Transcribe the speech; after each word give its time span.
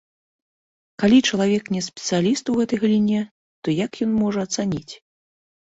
Калі 1.03 1.19
чалавек 1.29 1.63
не 1.75 1.81
спецыяліст 1.89 2.45
у 2.55 2.59
гэтай 2.61 2.77
галіне, 2.85 3.21
то 3.63 3.67
як 3.85 3.91
ён 4.09 4.21
можа 4.25 4.39
ацаніць? 4.51 4.89